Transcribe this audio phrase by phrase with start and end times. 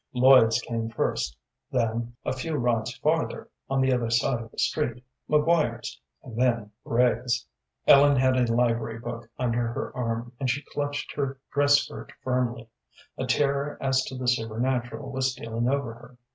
[0.13, 1.37] Lloyd's came first;
[1.69, 6.71] then, a few rods farther, on the other side of the street, McGuire's, and then
[6.83, 7.45] Briggs's.
[7.85, 12.67] Ellen had a library book under her arm, and she clutched her dress skirt firmly.
[13.19, 16.17] A terror as to the supernatural was stealing over her.